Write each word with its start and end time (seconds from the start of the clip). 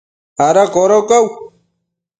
¿ada 0.47 0.63
codocau? 0.73 1.25